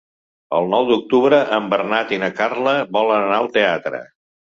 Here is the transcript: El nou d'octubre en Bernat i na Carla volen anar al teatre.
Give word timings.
El 0.59 0.69
nou 0.71 0.87
d'octubre 0.91 1.43
en 1.59 1.69
Bernat 1.75 2.17
i 2.19 2.21
na 2.25 2.33
Carla 2.43 2.77
volen 2.99 3.25
anar 3.31 3.43
al 3.45 3.55
teatre. 3.61 4.07